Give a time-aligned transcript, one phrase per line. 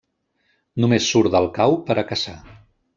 [0.85, 2.39] Només surt del cau per a caçar.